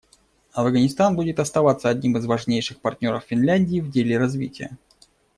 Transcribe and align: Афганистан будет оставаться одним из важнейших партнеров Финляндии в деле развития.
Афганистан 0.53 1.15
будет 1.15 1.39
оставаться 1.39 1.87
одним 1.87 2.17
из 2.17 2.25
важнейших 2.25 2.79
партнеров 2.79 3.23
Финляндии 3.25 3.81
в 3.81 3.91
деле 3.91 4.17
развития. 4.17 4.79